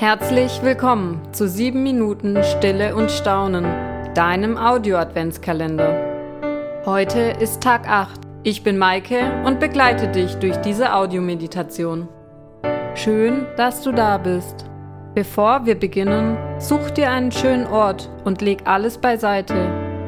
Herzlich 0.00 0.62
willkommen 0.62 1.20
zu 1.32 1.46
7 1.46 1.82
Minuten 1.82 2.42
Stille 2.42 2.96
und 2.96 3.10
Staunen, 3.10 3.66
deinem 4.14 4.56
Audio-Adventskalender. 4.56 6.80
Heute 6.86 7.34
ist 7.38 7.62
Tag 7.62 7.86
8. 7.86 8.18
Ich 8.42 8.62
bin 8.62 8.78
Maike 8.78 9.20
und 9.44 9.60
begleite 9.60 10.08
dich 10.08 10.36
durch 10.36 10.56
diese 10.62 10.94
Audiomeditation. 10.94 12.08
Schön, 12.94 13.44
dass 13.58 13.82
du 13.82 13.92
da 13.92 14.16
bist. 14.16 14.64
Bevor 15.14 15.66
wir 15.66 15.78
beginnen, 15.78 16.38
such 16.58 16.92
dir 16.92 17.10
einen 17.10 17.30
schönen 17.30 17.66
Ort 17.66 18.08
und 18.24 18.40
leg 18.40 18.62
alles 18.64 18.96
beiseite, 18.96 19.54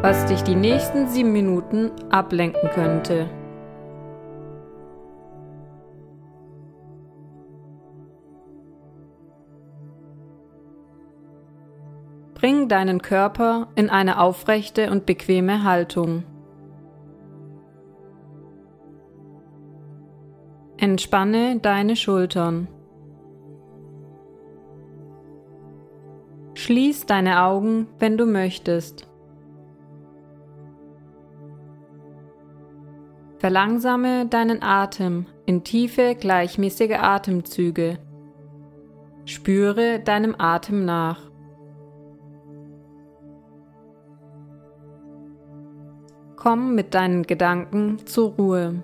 was 0.00 0.24
dich 0.24 0.42
die 0.42 0.56
nächsten 0.56 1.06
7 1.06 1.30
Minuten 1.30 1.90
ablenken 2.08 2.70
könnte. 2.70 3.28
Deinen 12.72 13.02
Körper 13.02 13.68
in 13.74 13.90
eine 13.90 14.18
aufrechte 14.18 14.90
und 14.90 15.04
bequeme 15.04 15.62
Haltung. 15.62 16.24
Entspanne 20.78 21.58
deine 21.60 21.96
Schultern. 21.96 22.68
Schließ 26.54 27.04
deine 27.04 27.42
Augen, 27.42 27.88
wenn 27.98 28.16
du 28.16 28.24
möchtest. 28.24 29.06
Verlangsame 33.36 34.26
deinen 34.26 34.62
Atem 34.62 35.26
in 35.44 35.62
tiefe, 35.62 36.14
gleichmäßige 36.14 36.98
Atemzüge. 36.98 37.98
Spüre 39.26 40.00
deinem 40.00 40.34
Atem 40.38 40.84
nach. 40.84 41.31
Komm 46.42 46.74
mit 46.74 46.92
deinen 46.92 47.22
Gedanken 47.22 48.04
zur 48.04 48.30
Ruhe. 48.32 48.82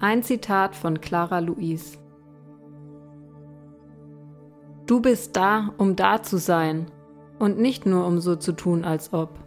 Ein 0.00 0.24
Zitat 0.24 0.74
von 0.74 1.00
Clara 1.00 1.38
Louise. 1.38 1.98
Du 4.86 5.00
bist 5.00 5.36
da, 5.36 5.72
um 5.78 5.94
da 5.94 6.24
zu 6.24 6.38
sein 6.38 6.90
und 7.38 7.58
nicht 7.60 7.86
nur 7.86 8.04
um 8.04 8.18
so 8.18 8.34
zu 8.34 8.50
tun, 8.54 8.84
als 8.84 9.12
ob. 9.12 9.43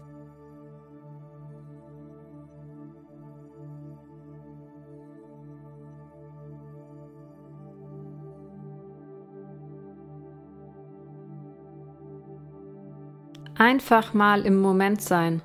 Einfach 13.59 14.13
mal 14.13 14.45
im 14.45 14.61
Moment 14.61 15.01
sein. 15.01 15.41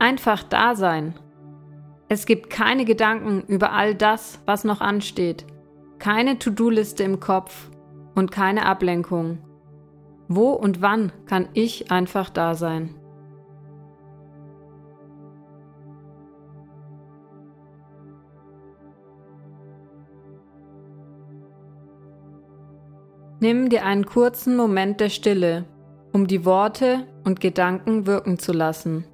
Einfach 0.00 0.42
da 0.42 0.74
sein. 0.74 1.14
Es 2.08 2.26
gibt 2.26 2.50
keine 2.50 2.84
Gedanken 2.84 3.42
über 3.46 3.70
all 3.72 3.94
das, 3.94 4.40
was 4.46 4.64
noch 4.64 4.80
ansteht. 4.80 5.46
Keine 6.00 6.40
To-Do-Liste 6.40 7.04
im 7.04 7.20
Kopf 7.20 7.70
und 8.16 8.32
keine 8.32 8.66
Ablenkung. 8.66 9.38
Wo 10.26 10.50
und 10.50 10.82
wann 10.82 11.12
kann 11.26 11.48
ich 11.52 11.92
einfach 11.92 12.30
da 12.30 12.56
sein? 12.56 12.96
Nimm 23.38 23.68
dir 23.68 23.84
einen 23.84 24.04
kurzen 24.04 24.56
Moment 24.56 24.98
der 24.98 25.10
Stille 25.10 25.64
um 26.12 26.26
die 26.26 26.44
Worte 26.44 27.06
und 27.26 27.40
Gedanken 27.40 28.06
wirken 28.06 28.38
zu 28.38 28.52
lassen. 28.52 29.04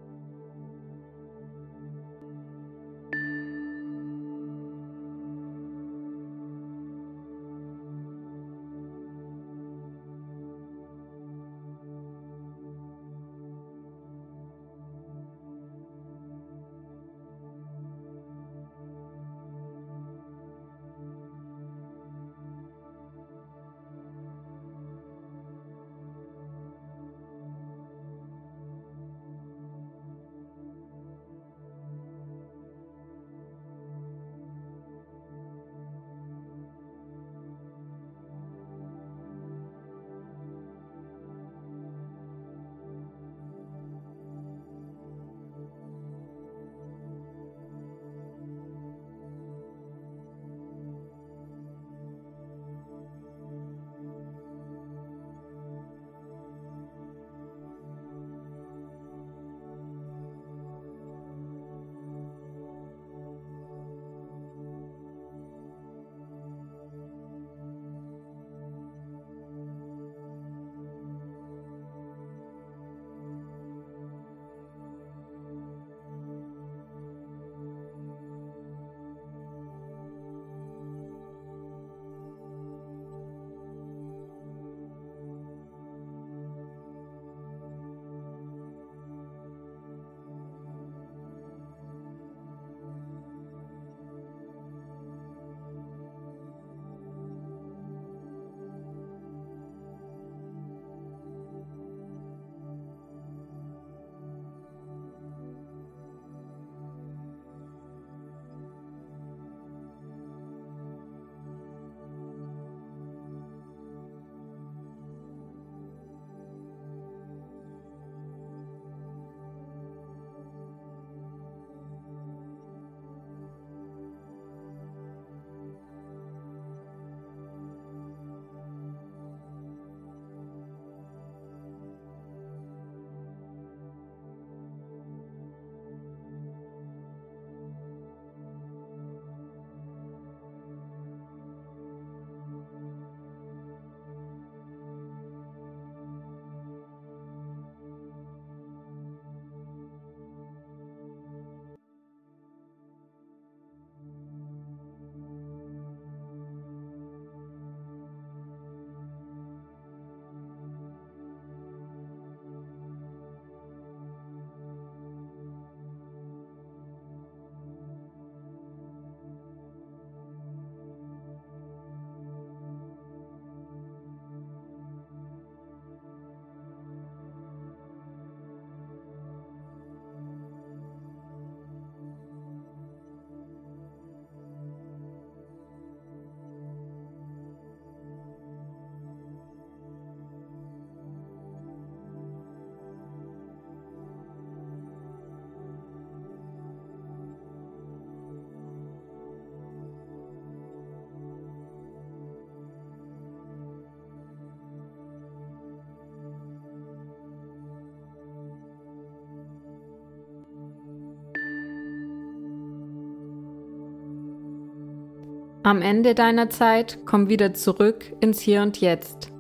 Am 215.65 215.81
Ende 215.81 216.17
deiner 216.17 216.51
Zeit 216.51 216.99
komm 217.07 217.29
wieder 217.29 217.55
zurück 217.55 218.13
ins 218.21 218.41
Hier 218.41 218.63
und 218.63 218.81
Jetzt. 218.81 219.31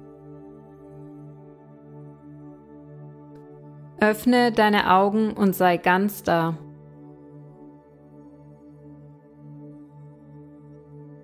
Öffne 3.98 4.52
deine 4.52 4.92
Augen 4.92 5.32
und 5.32 5.56
sei 5.56 5.78
ganz 5.78 6.22
da. 6.22 6.56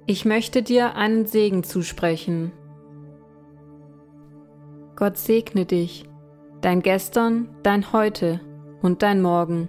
Ich 0.07 0.25
möchte 0.25 0.63
dir 0.65 0.97
einen 0.97 1.27
Segen 1.27 1.63
zusprechen. 1.63 2.51
Gott 4.97 5.17
segne 5.17 5.65
dich, 5.65 6.09
dein 6.61 6.83
Gestern, 6.83 7.49
dein 7.63 7.93
Heute 7.93 8.41
und 8.83 9.03
dein 9.03 9.23
Morgen. 9.23 9.69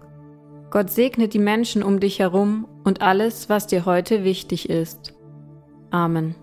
Gott 0.71 0.89
segne 0.89 1.27
die 1.27 1.39
Menschen 1.39 1.83
um 1.83 1.99
dich 1.99 2.17
herum 2.17 2.67
und 2.83 3.03
alles, 3.03 3.47
was 3.47 3.67
dir 3.67 3.85
heute 3.85 4.23
wichtig 4.23 4.69
ist. 4.69 5.18
Amen. 5.91 6.35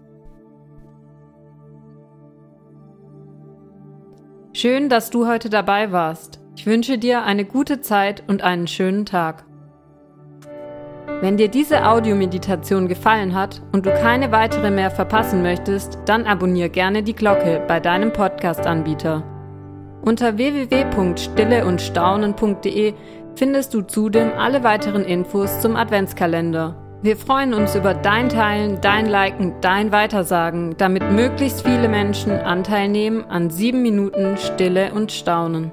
Schön, 4.53 4.89
dass 4.89 5.11
du 5.11 5.27
heute 5.27 5.51
dabei 5.51 5.91
warst. 5.93 6.41
Ich 6.57 6.67
wünsche 6.67 6.97
dir 6.97 7.25
eine 7.25 7.45
gute 7.45 7.83
Zeit 7.83 8.23
und 8.27 8.41
einen 8.43 8.67
schönen 8.67 9.05
Tag. 9.05 9.45
Wenn 11.21 11.37
dir 11.37 11.49
diese 11.49 11.87
Audiomeditation 11.87 12.89
gefallen 12.89 13.35
hat 13.35 13.61
und 13.73 13.85
du 13.87 13.91
keine 13.91 14.33
weitere 14.33 14.71
mehr 14.71 14.91
verpassen 14.91 15.43
möchtest, 15.43 15.99
dann 16.07 16.25
abonniere 16.25 16.71
gerne 16.71 17.03
die 17.03 17.15
Glocke 17.15 17.63
bei 17.69 17.81
deinem 17.81 18.13
Podcast-Anbieter. 18.13 19.23
Unter 20.03 20.37
www.stilleundstaunen.de 20.37 22.95
findest 23.35 23.75
du 23.75 23.83
zudem 23.83 24.33
alle 24.39 24.63
weiteren 24.63 25.05
Infos 25.05 25.61
zum 25.61 25.77
Adventskalender. 25.77 26.86
Wir 27.03 27.17
freuen 27.19 27.53
uns 27.53 27.75
über 27.75 27.93
dein 27.93 28.31
Teilen, 28.31 28.81
dein 28.81 29.07
Liken, 29.07 29.55
dein 29.61 29.93
Weitersagen, 29.93 30.77
damit 30.79 31.03
möglichst 31.13 31.63
viele 31.63 31.89
Menschen 31.89 32.33
Anteil 32.33 32.89
nehmen 32.89 33.25
an 33.25 33.51
sieben 33.51 33.83
Minuten 33.83 34.39
Stille 34.39 34.93
und 34.95 35.13
Staunen. 35.13 35.71